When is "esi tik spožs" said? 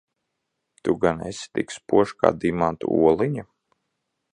1.29-2.17